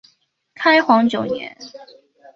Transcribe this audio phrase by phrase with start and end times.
[0.55, 1.55] 开皇九年。